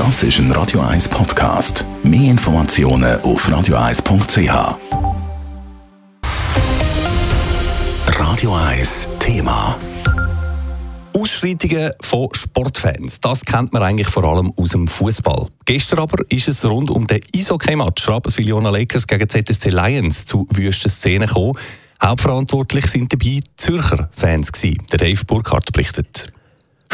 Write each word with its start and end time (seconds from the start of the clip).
Das 0.00 0.22
ist 0.22 0.38
ein 0.38 0.50
Radio 0.52 0.80
1 0.80 1.10
Podcast. 1.10 1.84
Mehr 2.02 2.30
Informationen 2.30 3.20
auf 3.20 3.46
radio1.ch. 3.46 4.78
Radio 8.06 8.54
1 8.54 9.10
Thema. 9.18 9.76
Ausschreitungen 11.12 11.90
von 12.00 12.30
Sportfans, 12.32 13.20
das 13.20 13.44
kennt 13.44 13.74
man 13.74 13.82
eigentlich 13.82 14.08
vor 14.08 14.24
allem 14.24 14.50
aus 14.56 14.70
dem 14.70 14.88
Fußball. 14.88 15.48
Gestern 15.66 15.98
aber 15.98 16.24
ist 16.30 16.48
es 16.48 16.66
rund 16.66 16.90
um 16.90 17.06
den 17.06 17.20
Eishockey-Match 17.36 18.08
Rapperswil-Jona 18.08 18.70
Lakers 18.70 19.06
gegen 19.06 19.28
ZSC 19.28 19.68
Lions 19.68 20.24
zu 20.24 20.46
wüsten 20.48 20.88
Szenen 20.88 21.28
gekommen. 21.28 21.58
Hauptverantwortlich 22.02 22.86
sind 22.86 23.12
dabei 23.12 23.40
Zürcher 23.58 24.08
Fans 24.12 24.50
Dave 24.50 25.24
Burkhardt 25.26 25.70
berichtet. 25.74 26.32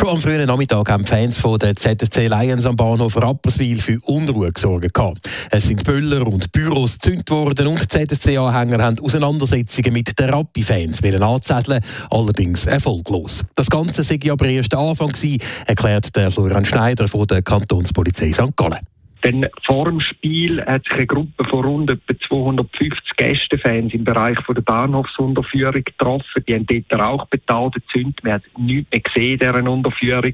Schon 0.07 0.15
am 0.15 0.21
frühen 0.21 0.47
Nachmittag 0.47 0.89
haben 0.89 1.05
Fans 1.05 1.41
von 1.41 1.59
der 1.59 1.75
ZSC 1.75 2.29
Lions 2.29 2.65
am 2.65 2.77
Bahnhof 2.77 3.17
Rapperswil 3.17 3.77
für 3.77 3.99
Unruhe 4.03 4.53
gesorgt. 4.53 5.29
Es 5.51 5.67
sind 5.67 5.83
Böller 5.83 6.25
und 6.25 6.53
Büros 6.53 7.01
gezündet 7.01 7.29
worden 7.29 7.67
und 7.67 7.91
ZSC-Anhänger 7.91 8.85
haben 8.85 9.01
Auseinandersetzungen 9.01 9.93
mit 9.93 10.17
den 10.17 10.31
Rappi-Fans 10.31 11.03
anzetteln, 11.03 11.81
allerdings 12.09 12.67
erfolglos. 12.67 13.43
Das 13.57 13.69
Ganze 13.69 14.05
sei 14.05 14.21
aber 14.31 14.47
erst 14.47 14.71
der 14.71 14.79
Anfang 14.79 15.09
gewesen, 15.09 15.43
erklärt 15.67 16.15
der 16.15 16.31
Florian 16.31 16.65
Schneider 16.65 17.09
von 17.09 17.27
der 17.27 17.43
Kantonspolizei 17.43 18.33
St. 18.33 18.55
Gallen. 18.55 18.96
Dann 19.27 19.49
vor 19.65 19.87
dem 19.87 20.01
Spiel 20.01 20.65
hat 20.65 20.85
sich 20.85 20.93
eine 20.93 21.07
Gruppe 21.09 21.45
von 21.51 21.65
rund 21.65 21.91
etwa 21.91 22.15
250 22.29 23.17
Gästefans 23.17 23.93
im 23.93 24.05
Bereich 24.05 24.39
von 24.47 24.55
der 24.55 24.63
Bahnhofsunterführung 24.63 25.83
getroffen. 25.83 26.45
Die 26.47 26.55
haben 26.55 26.65
dort 26.67 27.01
Rauchbetal 27.01 27.71
gezündet. 27.73 28.23
Man 28.23 28.35
hat 28.35 28.43
nichts 28.57 28.89
mehr 28.93 29.01
gesehen 29.01 29.39
dieser 29.41 29.69
Unterführung. 29.69 30.33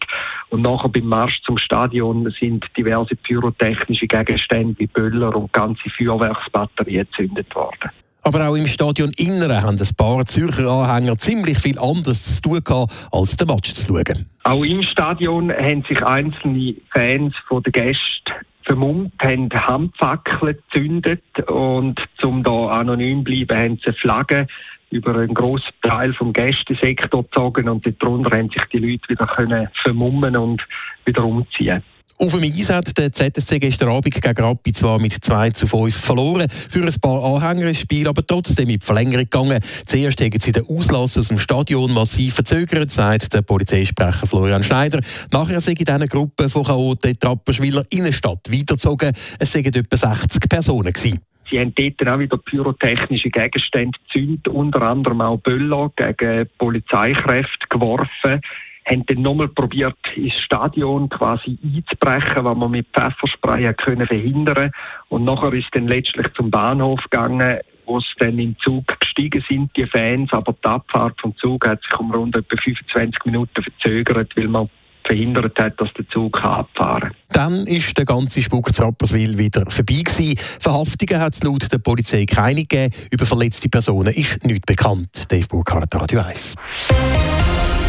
Und 0.50 0.60
nachher 0.60 0.90
beim 0.90 1.06
Marsch 1.06 1.40
zum 1.40 1.56
Stadion 1.56 2.30
sind 2.38 2.66
diverse 2.76 3.16
pyrotechnische 3.16 4.06
Gegenstände 4.06 4.78
wie 4.78 4.88
Böller 4.88 5.34
und 5.36 5.50
ganze 5.54 5.88
Feuerwerksbatterien 5.96 7.06
gezündet 7.10 7.54
worden. 7.54 7.90
Aber 8.24 8.46
auch 8.46 8.56
im 8.56 8.66
Stadion 8.66 9.10
Inneren 9.16 9.62
haben 9.62 9.78
ein 9.80 9.96
paar 9.96 10.22
Zürcher 10.26 10.70
Anhänger 10.70 11.16
ziemlich 11.16 11.58
viel 11.58 11.78
anderes 11.78 12.36
zu 12.36 12.42
tun 12.42 12.60
gehabt, 12.62 13.08
als 13.10 13.38
den 13.38 13.48
Match 13.48 13.72
zu 13.72 13.86
schauen. 13.86 14.26
Auch 14.44 14.62
im 14.62 14.82
Stadion 14.82 15.50
haben 15.50 15.82
sich 15.88 16.04
einzelne 16.04 16.74
Fans 16.92 17.34
von 17.48 17.62
den 17.62 17.72
Gästen 17.72 18.32
vermummt, 18.72 19.12
haben 19.20 19.50
Handfackeln 19.52 20.56
gezündet 20.70 21.22
und 21.46 22.00
zum 22.18 22.42
da 22.42 22.68
anonym 22.68 23.22
bleiben, 23.22 23.58
haben 23.58 23.80
sie 23.84 23.92
Flaggen 23.92 24.46
über 24.90 25.14
einen 25.14 25.34
grossen 25.34 25.72
Teil 25.82 26.14
vom 26.14 26.32
Gästesektor 26.32 27.22
gezogen 27.22 27.68
und 27.68 27.84
darunter 28.02 28.36
haben 28.36 28.48
sich 28.48 28.64
die 28.72 28.78
Leute 28.78 29.08
wieder 29.08 29.26
können 29.26 29.68
vermummen 29.82 30.36
und 30.36 30.62
wieder 31.04 31.24
umziehen. 31.24 31.82
Auf 32.18 32.32
dem 32.32 32.42
Eis 32.42 32.70
hat 32.70 32.96
der 32.98 33.12
ZSC 33.12 33.58
gestern 33.58 33.88
Abend 33.88 34.14
gegen 34.14 34.44
Rappi 34.44 34.72
zwar 34.72 35.00
mit 35.00 35.12
2 35.12 35.50
zu 35.50 35.66
5 35.66 35.96
verloren. 35.96 36.48
Für 36.48 36.82
ein 36.82 37.00
paar 37.00 37.24
Anhänger 37.24 37.70
ist 37.70 37.80
Spiel 37.80 38.06
aber 38.06 38.24
trotzdem 38.24 38.68
mit 38.68 38.84
Verlängerung 38.84 39.24
gegangen. 39.24 39.58
Zuerst 39.62 40.20
haben 40.20 40.38
sie 40.38 40.52
den 40.52 40.64
Auslass 40.68 41.18
aus 41.18 41.28
dem 41.28 41.38
Stadion 41.38 41.92
massiv 41.92 42.34
verzögert, 42.34 42.90
sagt 42.90 43.34
der 43.34 43.42
Polizeisprecher 43.42 44.26
Florian 44.26 44.62
Schneider. 44.62 45.00
Nachher 45.32 45.60
sei 45.60 45.72
in 45.72 45.78
dieser 45.78 46.06
Gruppe 46.06 46.48
von 46.48 46.64
Chaoten 46.64 47.10
in 47.10 47.16
die 47.20 47.26
Rapperschwiller 47.26 47.82
Innenstadt 47.90 48.50
weitergezogen. 48.50 49.12
Es 49.38 49.50
seien 49.50 49.64
etwa 49.64 49.96
60 49.96 50.48
Personen 50.48 50.92
gewesen. 50.92 51.20
Sie 51.50 51.58
haben 51.58 51.74
dort 51.74 52.08
auch 52.08 52.18
wieder 52.18 52.38
pyrotechnische 52.38 53.28
Gegenstände 53.28 53.98
gezündet, 54.06 54.48
unter 54.48 54.82
anderem 54.82 55.20
auch 55.20 55.38
Böller 55.38 55.90
gegen 55.96 56.48
Polizeikräfte 56.56 57.66
geworfen 57.68 58.40
haben 58.86 59.06
dann 59.06 59.22
nochmal 59.22 59.48
probiert, 59.48 59.96
ins 60.16 60.34
Stadion 60.44 61.08
quasi 61.08 61.58
einzubrechen, 61.62 62.44
was 62.44 62.56
man 62.56 62.70
mit 62.70 62.86
Pfefferspray 62.88 63.72
können 63.74 64.06
verhindern 64.06 64.72
Und 65.08 65.24
nachher 65.24 65.52
ist 65.52 65.68
dann 65.72 65.86
letztlich 65.86 66.26
zum 66.34 66.50
Bahnhof 66.50 67.00
gegangen, 67.10 67.58
wo 67.86 68.00
sie 68.00 68.06
dann 68.18 68.38
im 68.38 68.56
Zug 68.58 68.84
gestiegen 69.00 69.44
sind, 69.48 69.70
die 69.76 69.86
Fans, 69.86 70.32
aber 70.32 70.52
die 70.52 70.68
Abfahrt 70.68 71.20
vom 71.20 71.36
Zug 71.36 71.66
hat 71.66 71.82
sich 71.82 71.98
um 71.98 72.12
rund 72.12 72.36
etwa 72.36 72.56
25 72.56 73.24
Minuten 73.24 73.62
verzögert, 73.62 74.32
weil 74.36 74.48
man 74.48 74.68
verhindert 75.04 75.58
hat, 75.58 75.80
dass 75.80 75.92
der 75.94 76.08
Zug 76.08 76.42
abfahren 76.42 77.10
kann. 77.10 77.12
Dann 77.30 77.66
ist 77.66 77.96
der 77.98 78.04
ganze 78.04 78.40
Spuk 78.40 78.72
zu 78.72 78.82
Rapperswil 78.82 79.36
wieder 79.36 79.64
vorbei 79.68 80.00
gewesen. 80.04 80.38
Verhaftungen 80.60 81.20
hat 81.20 81.34
es 81.34 81.42
laut 81.42 81.70
der 81.72 81.78
Polizei 81.78 82.24
keine 82.24 82.62
gegeben. 82.62 82.94
Über 83.10 83.26
verletzte 83.26 83.68
Personen 83.68 84.12
ist 84.14 84.44
nichts 84.44 84.66
bekannt. 84.66 85.30
Dave 85.30 85.46
Burkhardt, 85.48 85.94
Radio 85.94 86.20
1. 86.20 86.54